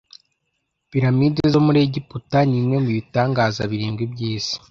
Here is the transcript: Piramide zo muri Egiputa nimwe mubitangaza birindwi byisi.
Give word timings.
Piramide 0.89 1.41
zo 1.53 1.59
muri 1.65 1.77
Egiputa 1.87 2.37
nimwe 2.49 2.77
mubitangaza 2.83 3.61
birindwi 3.71 4.03
byisi. 4.13 4.55